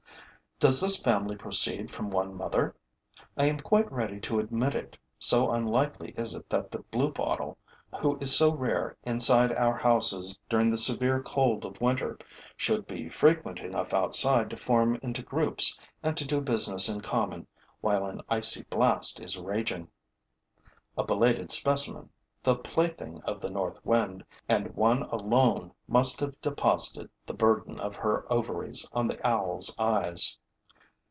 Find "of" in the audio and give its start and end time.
11.65-11.81, 23.23-23.41, 27.79-27.95